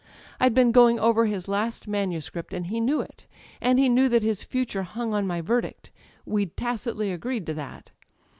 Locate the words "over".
0.99-1.27